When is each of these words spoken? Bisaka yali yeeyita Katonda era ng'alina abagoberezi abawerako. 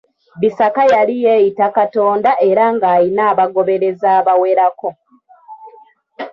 Bisaka 0.41 0.81
yali 0.93 1.13
yeeyita 1.23 1.65
Katonda 1.77 2.31
era 2.49 2.63
ng'alina 2.75 3.21
abagoberezi 3.31 4.07
abawerako. 4.17 4.89